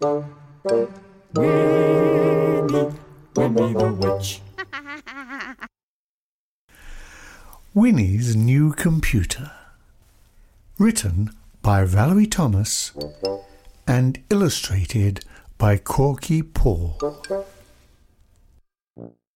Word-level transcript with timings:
Winnie, 0.00 0.28
Winnie 3.34 3.72
the 3.72 3.98
Witch. 3.98 4.42
Winnie's 7.72 8.36
New 8.36 8.72
Computer. 8.72 9.52
Written 10.78 11.30
by 11.62 11.84
Valerie 11.84 12.26
Thomas 12.26 12.92
and 13.86 14.22
illustrated 14.28 15.24
by 15.56 15.78
Korky 15.78 16.42
Paul. 16.42 16.98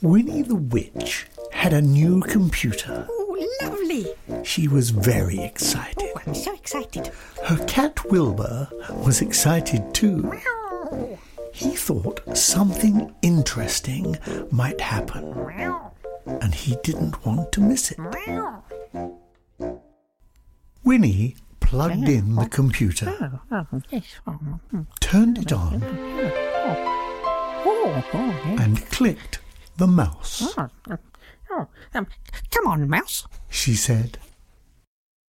Winnie 0.03 0.43
the 0.43 0.57
Witch 0.57 1.27
had 1.53 1.73
a 1.73 1.81
new 1.81 2.21
computer. 2.21 3.09
Oh, 3.41 3.59
lovely. 3.63 4.07
She 4.45 4.69
was 4.69 4.91
very 4.91 5.41
excited. 5.41 6.11
Oh, 6.17 6.21
I'm 6.27 6.35
so 6.35 6.55
excited. 6.55 7.11
Her 7.47 7.65
cat 7.67 8.05
Wilbur 8.11 8.69
was 9.05 9.21
excited 9.21 9.95
too. 9.95 10.17
Meow. 10.19 11.19
He 11.53 11.75
thought 11.75 12.37
something 12.37 13.15
interesting 13.23 14.17
might 14.51 14.81
happen, 14.81 15.25
and 16.27 16.55
he 16.55 16.77
didn't 16.83 17.25
want 17.27 17.51
to 17.53 17.61
miss 17.61 17.91
it. 17.93 17.99
Winnie 20.85 21.37
plugged 21.61 22.09
in 22.09 22.35
the 22.37 22.49
computer, 22.49 23.41
Oh, 23.51 23.67
yes. 23.91 24.05
Oh, 24.27 24.39
mm. 24.73 24.87
turned 25.01 25.39
it 25.39 25.53
on, 25.53 25.83
oh, 27.65 28.05
oh, 28.15 28.57
and 28.59 28.81
clicked 28.91 29.41
the 29.77 29.87
mouse. 29.87 30.57
Oh, 31.53 31.67
um, 31.95 32.07
come 32.51 32.67
on, 32.67 32.89
mouse. 32.89 33.27
She 33.49 33.75
said, 33.75 34.19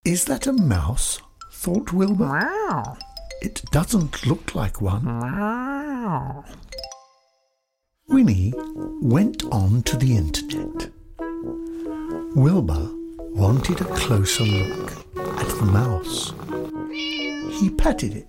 Is 0.06 0.26
that 0.26 0.48
a 0.48 0.54
mouse? 0.54 1.20
thought 1.52 1.94
Wilbur. 1.94 2.26
Wow. 2.26 2.98
It 3.42 3.62
doesn't 3.72 4.26
look 4.26 4.56
like 4.56 4.82
one. 4.82 5.06
Wow. 5.06 6.44
Winnie 8.08 8.54
went 9.02 9.44
on 9.52 9.84
to 9.84 9.98
the 9.98 10.16
internet. 10.18 10.90
Wilbur 12.36 12.90
wanted 13.34 13.82
a 13.82 13.86
closer 13.86 14.44
look 14.44 14.92
at 15.18 15.48
the 15.60 15.66
mouse. 15.66 16.34
He 17.60 17.70
patted 17.70 18.16
it, 18.16 18.28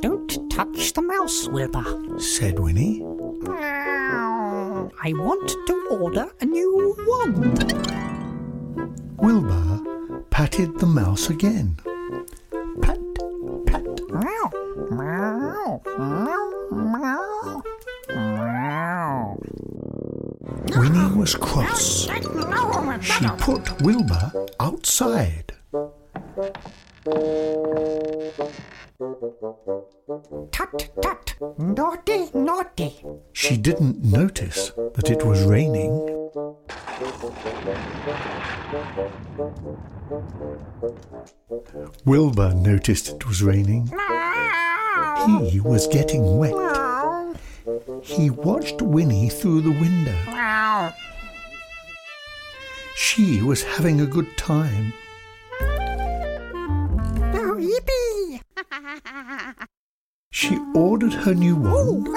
Don't 0.00 0.50
touch 0.50 0.92
the 0.92 1.02
mouse, 1.02 1.48
Wilbur. 1.48 2.18
said 2.18 2.58
Winnie. 2.58 3.02
I 5.06 5.12
want 5.12 5.46
to 5.66 5.88
order 5.90 6.30
a 6.40 6.46
new 6.46 6.96
wand. 7.06 7.60
Wilbur 9.18 10.24
patted 10.30 10.78
the 10.78 10.86
mouse 10.86 11.28
again. 11.28 11.76
Pat, 12.80 12.98
pat. 13.66 13.84
Meow, 14.08 14.48
meow, 14.90 15.82
meow, 15.92 16.42
meow, 16.72 17.62
meow. 18.08 19.36
Winnie 20.74 21.16
was 21.18 21.34
cross. 21.34 22.08
She 23.02 23.28
put 23.36 23.82
Wilbur 23.82 24.46
outside. 24.58 25.52
Tut, 28.96 30.88
tut, 31.02 31.34
naughty, 31.58 32.30
naughty. 32.32 32.94
She 33.32 33.56
didn't 33.56 34.04
notice 34.04 34.70
that 34.94 35.10
it 35.10 35.24
was 35.24 35.42
raining. 35.42 35.90
Wilbur 42.04 42.54
noticed 42.54 43.08
it 43.08 43.26
was 43.26 43.42
raining. 43.42 43.86
He 45.50 45.58
was 45.58 45.88
getting 45.88 46.38
wet. 46.38 46.54
He 48.00 48.30
watched 48.30 48.80
Winnie 48.80 49.28
through 49.28 49.62
the 49.62 49.72
window. 49.72 50.92
She 52.94 53.42
was 53.42 53.64
having 53.64 54.00
a 54.00 54.06
good 54.06 54.36
time. 54.36 54.92
She 60.30 60.58
ordered 60.74 61.12
her 61.12 61.32
new 61.32 61.54
wand 61.54 62.08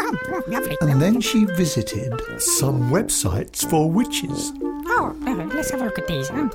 and 0.82 1.00
then 1.02 1.22
she 1.22 1.46
visited 1.46 2.20
some 2.42 2.90
websites 2.90 3.64
for 3.70 3.92
witches. 3.92 4.52
Oh, 4.90 5.16
uh, 5.26 5.46
let's 5.54 5.70
have 5.70 5.82
a 5.82 5.86
look 5.86 6.00
at 6.00 6.08
these. 6.08 6.30
Oh, 6.32 6.50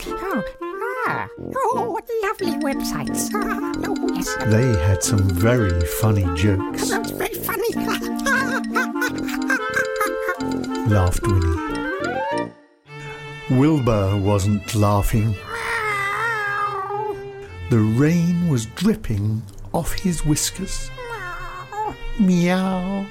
ah, 1.06 1.28
oh, 1.54 1.90
what 1.92 2.08
lovely 2.22 2.50
websites. 2.58 3.30
Oh, 3.32 4.08
yes. 4.12 4.34
They 4.46 4.76
had 4.84 5.04
some 5.04 5.28
very 5.30 5.80
funny 6.00 6.26
jokes, 6.34 6.90
That's 6.90 7.12
very 7.12 7.34
funny. 7.34 7.72
laughed 10.90 11.22
Winnie. 11.26 12.50
Wilbur 13.50 14.16
wasn't 14.16 14.74
laughing. 14.74 15.34
The 17.70 17.78
rain 17.78 18.48
was 18.48 18.66
dripping 18.66 19.42
off 19.72 19.92
his 19.92 20.24
whiskers. 20.24 20.90
Meow, 22.18 23.06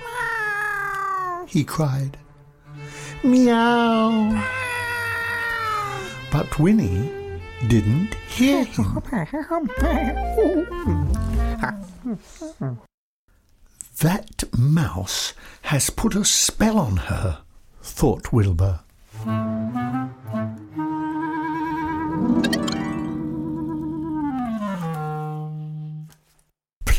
he 1.48 1.64
cried. 1.64 2.18
Meow. 3.24 4.44
But 6.32 6.60
Winnie 6.60 7.12
didn't 7.68 8.14
hear 8.28 8.64
him. 8.64 9.02
That 14.00 14.44
mouse 14.58 15.34
has 15.64 15.90
put 15.90 16.16
a 16.16 16.26
spell 16.26 16.80
on 16.80 16.98
her, 16.98 17.42
thought 17.82 18.32
Wilbur. 18.32 18.80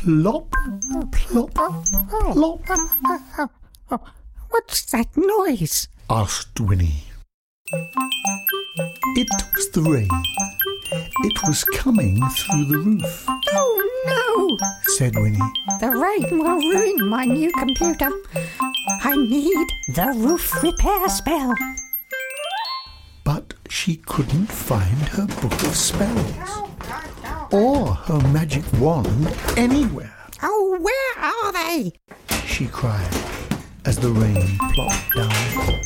Plop, 0.04 0.52
plop, 1.12 1.54
plop, 1.54 3.50
What's 4.50 4.82
that 4.90 5.16
noise? 5.16 5.86
asked 6.10 6.58
Winnie. 6.58 7.04
It 9.14 9.28
was 9.54 9.70
the 9.70 9.82
rain. 9.82 10.08
It 11.22 11.46
was 11.46 11.62
coming 11.62 12.20
through 12.30 12.64
the 12.64 12.78
roof, 12.78 13.26
Oh 13.52 13.78
no! 14.08 14.58
said 14.94 15.14
Winnie. 15.14 15.38
The 15.78 15.90
rain 15.90 16.36
will 16.36 16.58
ruin 16.58 17.08
my 17.08 17.24
new 17.24 17.52
computer. 17.52 18.10
I 19.04 19.14
need 19.14 19.68
the 19.94 20.12
roof 20.16 20.60
repair 20.64 21.08
spell. 21.10 21.54
But 23.22 23.54
she 23.68 23.98
couldn't 23.98 24.50
find 24.50 24.98
her 25.10 25.26
book 25.26 25.62
of 25.62 25.76
spells 25.76 26.71
or 27.52 27.86
her 27.94 28.18
magic 28.28 28.64
wand 28.80 29.28
anywhere. 29.56 30.14
Oh, 30.42 30.78
where 30.80 31.24
are 31.24 31.52
they? 31.52 31.92
she 32.46 32.66
cried 32.66 33.14
as 33.84 33.98
the 33.98 34.10
rain 34.10 34.58
plopped 34.74 35.14
down. 35.14 35.80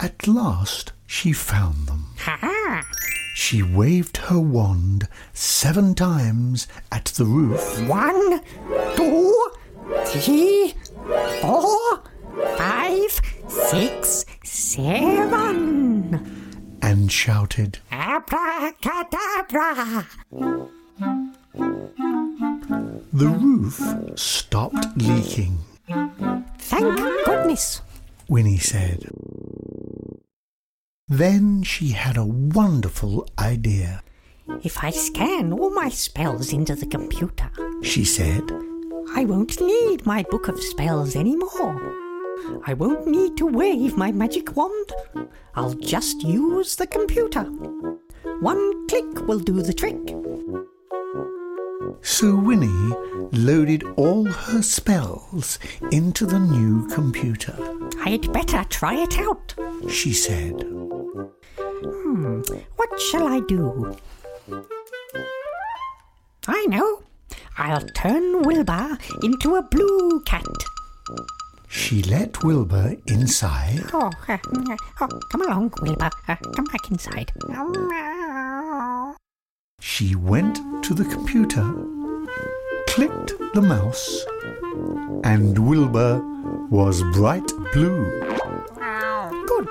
At 0.00 0.26
last 0.26 0.92
she 1.06 1.32
found 1.32 1.86
them. 1.86 2.06
Ha! 2.18 2.82
She 3.34 3.62
waved 3.62 4.16
her 4.18 4.40
wand 4.40 5.08
seven 5.32 5.94
times 5.94 6.66
at 6.90 7.06
the 7.06 7.24
roof 7.24 7.80
One, 7.88 8.40
two, 8.96 9.50
three, 10.06 10.74
Abracadabra! 18.32 20.06
The 23.12 23.28
roof 23.28 23.78
stopped 24.18 24.96
leaking, 24.96 25.58
Thank 26.58 26.96
goodness. 27.26 27.82
Winnie 28.28 28.56
said. 28.56 29.04
Then 31.08 31.62
she 31.62 31.88
had 31.90 32.16
a 32.16 32.24
wonderful 32.24 33.28
idea. 33.38 34.02
If 34.62 34.82
I 34.82 34.90
scan 34.90 35.52
all 35.52 35.70
my 35.70 35.90
spells 35.90 36.54
into 36.54 36.74
the 36.74 36.86
computer, 36.86 37.50
She 37.82 38.04
said, 38.04 38.50
I 39.14 39.26
won't 39.26 39.60
need 39.60 40.06
my 40.06 40.22
book 40.22 40.48
of 40.48 40.58
spells 40.62 41.16
anymore. 41.16 41.98
I 42.66 42.72
won't 42.72 43.06
need 43.06 43.36
to 43.36 43.46
wave 43.46 43.96
my 43.98 44.10
magic 44.10 44.56
wand. 44.56 44.90
I'll 45.54 45.74
just 45.74 46.22
use 46.22 46.76
the 46.76 46.86
computer. 46.86 47.46
One 48.42 48.88
click 48.88 49.26
will 49.28 49.38
do 49.38 49.62
the 49.62 49.72
trick. 49.72 49.96
So 52.02 52.34
Winnie 52.34 52.92
loaded 53.30 53.84
all 53.96 54.24
her 54.24 54.62
spells 54.62 55.60
into 55.92 56.26
the 56.26 56.40
new 56.40 56.88
computer. 56.88 57.54
I'd 58.04 58.32
better 58.32 58.64
try 58.64 58.94
it 59.00 59.16
out. 59.18 59.54
She 59.88 60.12
said, 60.12 60.54
Hmm, 61.56 62.40
What 62.76 63.00
shall 63.00 63.28
I 63.28 63.40
do? 63.46 63.96
I 66.48 66.66
know. 66.66 67.02
I'll 67.58 67.86
turn 67.94 68.42
Wilbur 68.42 68.98
into 69.22 69.54
a 69.54 69.62
blue 69.62 70.20
cat. 70.26 70.46
She 71.68 72.02
let 72.02 72.42
Wilbur 72.44 72.96
inside 73.06 73.80
Oh, 73.94 74.10
uh, 74.28 74.32
uh, 74.32 74.76
oh 75.00 75.08
come 75.30 75.42
along, 75.42 75.72
Wilbur. 75.80 76.10
Uh, 76.28 76.36
come 76.54 76.64
back 76.66 76.90
inside. 76.90 77.32
She 80.02 80.16
went 80.16 80.56
to 80.82 80.94
the 80.94 81.04
computer, 81.04 81.62
clicked 82.88 83.34
the 83.54 83.62
mouse, 83.62 84.24
and 85.22 85.56
Wilbur 85.56 86.20
was 86.70 87.04
bright 87.12 87.46
blue, 87.72 88.10
Good. 89.46 89.68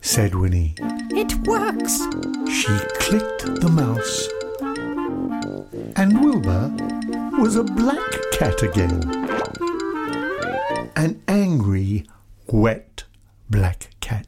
said 0.00 0.34
Winnie. 0.34 0.74
It 1.12 1.32
works. 1.46 1.98
She 2.50 2.76
clicked 2.98 3.60
the 3.60 3.68
mouse, 3.70 4.26
and 5.94 6.20
Wilbur 6.20 6.72
was 7.40 7.54
a 7.54 7.62
black 7.62 8.10
cat 8.32 8.64
again. 8.64 8.98
An 10.96 11.22
angry, 11.28 12.08
wet 12.48 13.04
black 13.48 13.90
cat, 14.00 14.26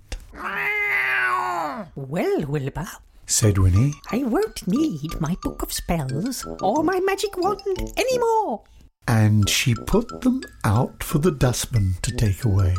Well, 1.96 2.46
Wilbur, 2.46 2.86
said 3.32 3.56
Winnie. 3.56 3.94
I 4.10 4.24
won't 4.24 4.68
need 4.68 5.18
my 5.20 5.36
book 5.42 5.62
of 5.62 5.72
spells 5.72 6.44
or 6.60 6.84
my 6.84 7.00
magic 7.00 7.36
wand 7.38 7.62
anymore. 7.96 8.62
And 9.08 9.48
she 9.48 9.74
put 9.74 10.20
them 10.20 10.42
out 10.64 11.02
for 11.02 11.18
the 11.18 11.30
dustman 11.30 11.94
to 12.02 12.12
take 12.12 12.44
away. 12.44 12.76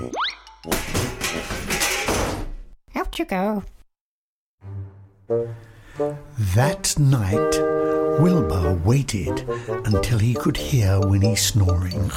Out 2.95 3.17
you 3.17 3.25
go. 3.25 3.63
That 6.56 6.95
night, 6.99 7.59
Wilbur 8.21 8.75
waited 8.85 9.49
until 9.85 10.19
he 10.19 10.35
could 10.35 10.57
hear 10.57 10.99
Winnie 10.99 11.35
snoring. 11.35 12.11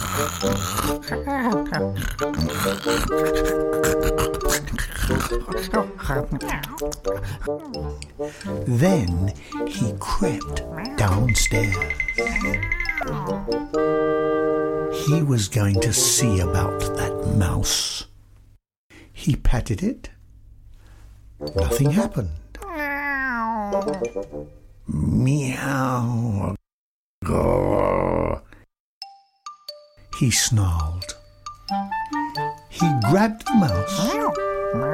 Oh, 7.48 7.98
then 8.66 9.32
he 9.66 9.92
crept 10.00 10.62
downstairs. 10.96 11.76
He 15.06 15.22
was 15.22 15.48
going 15.48 15.80
to 15.80 15.92
see 15.92 16.40
about 16.40 16.80
that 16.96 17.34
mouse. 17.36 18.06
He 19.12 19.36
patted 19.36 19.82
it. 19.82 20.10
Nothing 21.54 21.90
happened. 21.90 22.30
Meow. 24.86 26.54
He 30.18 30.30
snarled. 30.30 31.14
He 32.70 32.86
grabbed 33.10 33.46
the 33.46 33.54
mouse, 33.54 34.14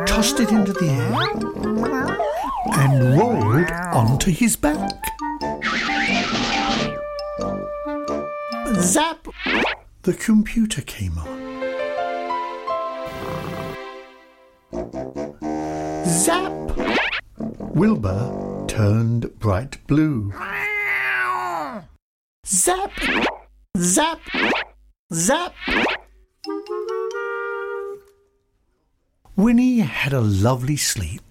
tossed 0.07 0.41
it 0.41 0.51
into 0.51 0.73
the 0.73 0.89
air, 0.89 1.13
and 2.75 3.19
rolled 3.19 3.71
onto 3.95 4.31
his 4.31 4.57
back. 4.57 4.91
Zap! 8.81 9.29
The 10.03 10.15
computer 10.15 10.83
came 10.83 11.19
on. 11.19 11.43
Zap! 16.05 16.53
Wilbur 17.75 18.65
turned 18.69 19.39
bright 19.39 19.87
blue. 19.87 20.33
Zap! 22.47 22.93
Zap! 23.79 24.21
Zap! 25.13 25.55
Winnie 29.37 29.79
had 29.81 30.13
a 30.13 30.21
lovely 30.21 30.77
sleep. 30.77 31.23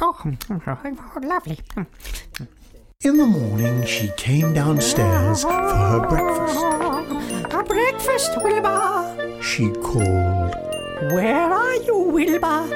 Oh, 0.00 0.14
lovely. 1.22 1.58
In 3.04 3.16
the 3.16 3.26
morning, 3.26 3.84
she 3.86 4.10
came 4.16 4.52
downstairs 4.54 5.42
for 5.42 5.52
her 5.52 6.00
breakfast. 6.08 7.54
A 7.54 7.62
breakfast, 7.62 8.30
Wilbur. 8.42 9.40
She 9.42 9.70
called. 9.70 10.54
Where 11.12 11.52
are 11.52 11.74
you, 11.76 11.96
Wilbur? 12.12 12.66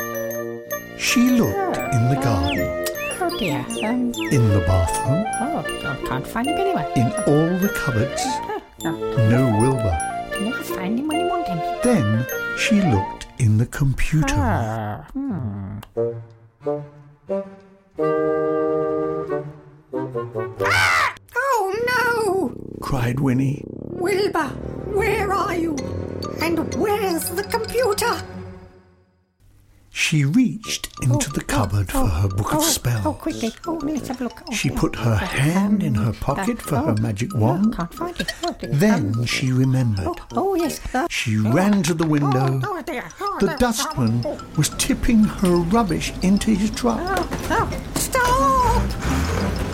She 0.97 1.31
looked 1.31 1.77
in 1.77 2.09
the 2.09 2.21
garden, 2.23 2.87
Oh 3.21 3.39
dear. 3.39 3.65
Um, 3.85 4.13
in 4.31 4.49
the 4.49 4.61
bathroom, 4.67 5.25
oh, 5.41 5.65
I 5.89 6.07
can't 6.07 6.27
find 6.27 6.47
him 6.47 6.57
anywhere. 6.57 6.89
in 6.95 7.07
all 7.27 7.59
the 7.59 7.69
cupboards. 7.75 8.25
No, 8.85 8.93
No 9.29 9.59
Wilbur. 9.61 10.12
Never 10.45 10.63
find 10.63 10.99
him 10.99 11.09
when 11.09 11.21
you 11.21 11.27
want 11.27 11.49
him. 11.49 11.59
Then 11.83 12.27
she 12.57 12.81
looked 12.81 13.27
in 13.39 13.59
the 13.59 13.67
computer. 13.67 14.35
Ah, 14.37 15.07
hmm. 15.13 15.79
Ah! 20.65 21.15
Oh 21.35 21.75
no! 21.87 22.55
cried 22.81 23.21
Winnie. 23.21 23.65
Wilbur, 23.69 24.49
where 24.93 25.33
are 25.33 25.57
you? 25.57 25.77
And 26.41 26.75
where's 26.75 27.31
the 27.31 27.45
computer? 27.45 28.13
She 29.95 30.25
reached 30.25 30.89
into 31.03 31.31
the 31.31 31.43
cupboard 31.43 31.91
for 31.93 32.07
her 32.07 32.27
book 32.29 32.53
of 32.55 32.61
oh, 32.61 32.63
spells. 32.63 33.05
Oh, 33.07 33.13
quickly. 33.13 33.53
Oh, 33.67 33.75
let's 33.83 34.09
have 34.09 34.21
a 34.21 34.25
look. 34.25 34.43
Oh, 34.49 34.53
She 34.53 34.69
yeah. 34.71 34.81
put 34.81 34.97
her 34.97 35.17
hand 35.17 35.83
in 35.83 35.95
her 35.95 36.13
pocket 36.15 36.63
for 36.63 36.77
her 36.77 36.95
magic 36.95 37.35
wand. 37.35 37.77
Can't 37.77 37.93
find 37.93 38.19
it. 38.19 38.33
Oh, 38.43 38.57
dear. 38.59 38.71
Then 38.71 39.25
she 39.27 39.53
remembered. 39.53 40.07
Oh, 40.09 40.17
oh 40.33 40.55
yes. 40.55 40.81
Uh, 40.95 41.07
She 41.11 41.37
ran 41.37 41.83
to 41.85 41.95
the 41.95 42.07
window. 42.07 42.61
Oh, 42.65 42.79
oh 42.79 42.83
dear. 42.83 43.05
Oh, 43.21 43.37
The 43.41 43.49
dear. 43.49 43.57
dustman 43.59 44.23
Oh, 44.25 44.41
was 44.57 44.71
tipping 44.71 45.25
her 45.25 45.57
rubbish 45.57 46.13
into 46.23 46.53
his 46.53 46.71
truck, 46.71 46.99
oh, 47.03 47.29
oh, 47.51 47.83
stop! 47.97 48.83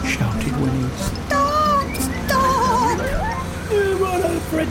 shouted 0.04 0.56
Winnie. 0.60 0.88
Stop! 0.96 1.94
Stop! 1.94 2.98
Righto, 4.00 4.38
Fred. 4.50 4.68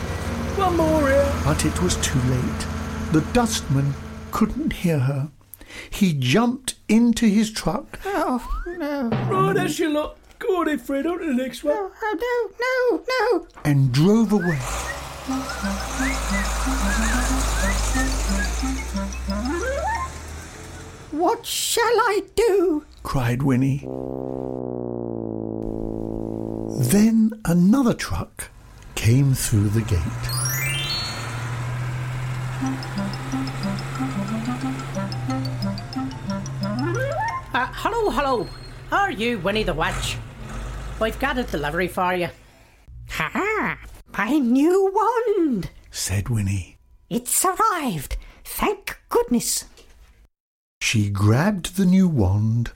One 0.58 0.76
more 0.76 1.08
here. 1.08 1.32
But 1.44 1.64
it 1.64 1.82
was 1.82 1.96
too 1.96 2.20
late. 2.20 2.66
The 3.12 3.22
dustman 3.32 3.94
couldn't 4.30 4.72
hear 4.74 4.98
her. 4.98 5.30
He 5.90 6.12
jumped 6.14 6.74
into 6.88 7.26
his 7.26 7.50
truck 7.50 7.98
Oh, 8.04 8.46
no. 8.66 9.08
Right, 9.08 9.54
that's 9.54 9.78
your 9.78 9.90
lot. 9.90 10.16
Go 10.38 10.60
on 10.60 10.66
then, 10.66 10.78
Fred. 10.78 11.06
On 11.06 11.18
to 11.18 11.26
the 11.26 11.34
next 11.34 11.64
one. 11.64 11.74
Oh, 11.76 12.52
no, 12.60 13.00
no, 13.00 13.04
no. 13.40 13.46
and 13.64 13.92
drove 13.92 14.32
away. 14.32 14.58
What 21.10 21.44
shall 21.46 21.84
I 21.84 22.22
do? 22.34 22.84
cried 23.02 23.42
Winnie. 23.42 23.84
Then 26.80 27.32
another 27.44 27.94
truck 27.94 28.50
came 28.94 29.34
through 29.34 29.70
the 29.70 29.82
gate. 29.82 30.37
Uh, 32.60 32.64
hello, 37.54 38.10
hello. 38.10 38.48
Are 38.90 39.12
you 39.12 39.38
Winnie 39.38 39.62
the 39.62 39.74
Witch? 39.74 40.16
I've 41.00 41.20
got 41.20 41.38
a 41.38 41.44
delivery 41.44 41.86
for 41.86 42.14
you. 42.14 42.30
Ha! 43.10 43.78
My 44.08 44.38
new 44.38 44.92
wand! 44.92 45.70
said 45.92 46.28
Winnie. 46.28 46.78
It's 47.08 47.44
arrived. 47.44 48.16
Thank 48.42 48.98
goodness. 49.08 49.66
She 50.80 51.10
grabbed 51.10 51.76
the 51.76 51.86
new 51.86 52.08
wand, 52.08 52.72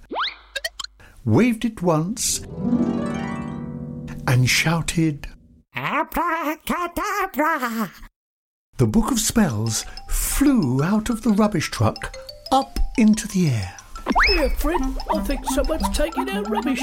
waved 1.25 1.65
it 1.65 1.83
once, 1.83 2.39
and 4.29 4.49
shouted. 4.49 5.27
Abracadabra! 5.75 7.91
The 8.83 8.88
book 8.88 9.12
of 9.12 9.21
spells 9.21 9.85
flew 10.09 10.83
out 10.83 11.09
of 11.09 11.23
the 11.23 11.31
rubbish 11.31 11.71
truck 11.71 12.17
up 12.50 12.81
into 12.99 13.29
the 13.29 13.49
air. 13.49 13.76
Here, 14.26 14.50
Fred. 14.50 14.81
I 15.14 15.21
think 15.21 15.45
someone's 15.50 15.88
taking 15.97 16.29
out 16.29 16.50
rubbish. 16.50 16.83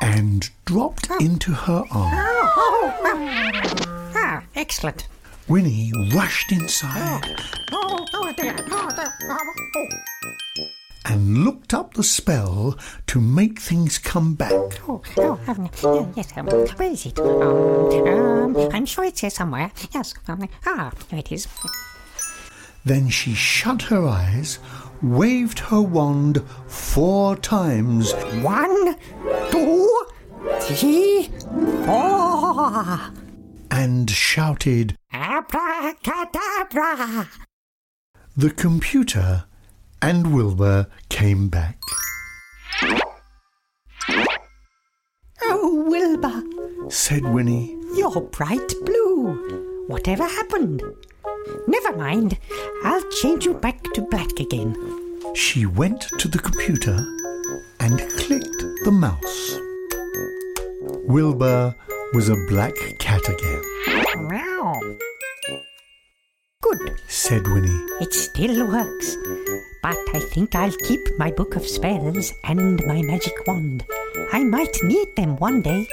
and 0.00 0.48
dropped 0.64 1.10
into 1.20 1.50
her 1.50 1.82
arm. 1.90 2.14
Oh, 2.14 2.52
oh, 2.56 2.94
oh. 3.02 4.12
Ah, 4.14 4.44
excellent. 4.54 5.08
Winnie 5.48 5.90
rushed 6.14 6.52
inside 6.52 7.36
and 11.06 11.44
looked 11.44 11.72
up 11.72 11.94
the 11.94 12.02
spell 12.02 12.76
to 13.06 13.20
make 13.20 13.60
things 13.60 13.96
come 13.98 14.34
back. 14.34 14.52
Oh, 14.88 15.00
oh, 15.16 15.38
um, 15.46 15.70
yeah, 15.82 16.06
yes, 16.16 16.32
um, 16.36 16.46
where 16.46 16.90
is 16.90 17.06
it? 17.06 17.18
Um, 17.20 18.08
um, 18.08 18.56
I'm 18.72 18.84
sure 18.86 19.04
it's 19.04 19.20
here 19.20 19.30
somewhere. 19.30 19.70
Yes, 19.94 20.14
um, 20.26 20.48
ah, 20.66 20.90
here 21.08 21.20
it 21.20 21.30
is. 21.30 21.46
Then 22.84 23.08
she 23.08 23.34
shut 23.34 23.82
her 23.82 24.04
eyes, 24.06 24.58
waved 25.02 25.58
her 25.60 25.80
wand 25.80 26.42
four 26.66 27.36
times 27.36 28.12
One, 28.42 28.96
two, 29.50 30.04
three, 30.60 31.30
four. 31.84 32.98
and 33.70 34.10
shouted, 34.10 34.96
Abracadabra. 35.12 37.28
The 38.36 38.50
computer 38.50 39.44
and 40.06 40.32
Wilbur 40.32 40.86
came 41.08 41.48
back. 41.48 41.80
Oh, 45.42 45.84
Wilbur, 45.88 46.44
Said 46.88 47.24
Winnie, 47.24 47.76
you're 47.96 48.20
bright 48.20 48.72
blue. 48.84 49.84
Whatever 49.88 50.22
happened? 50.22 50.80
Never 51.66 51.96
mind. 51.96 52.38
I'll 52.84 53.02
change 53.20 53.46
you 53.46 53.54
back 53.54 53.82
to 53.94 54.02
black 54.02 54.38
again. 54.38 54.76
She 55.34 55.66
went 55.66 56.02
to 56.20 56.28
the 56.28 56.38
computer 56.38 56.96
and 57.80 57.98
clicked 57.98 58.62
the 58.84 58.92
mouse. 58.92 59.58
Wilbur 61.08 61.74
was 62.14 62.28
a 62.28 62.36
black 62.48 62.76
cat 63.00 63.28
again, 63.28 64.28
Meow. 64.28 64.80
Good. 66.70 67.00
said 67.06 67.46
Winnie. 67.46 67.86
It 68.00 68.12
still 68.12 68.66
works. 68.66 69.16
But 69.82 69.96
I 70.14 70.20
think 70.32 70.54
I'll 70.56 70.72
keep 70.88 71.00
my 71.16 71.30
book 71.30 71.54
of 71.54 71.64
spells 71.64 72.32
and 72.42 72.84
my 72.86 73.02
magic 73.02 73.46
wand. 73.46 73.84
I 74.32 74.42
might 74.42 74.76
need 74.82 75.14
them 75.14 75.36
one 75.36 75.62
day. 75.62 75.86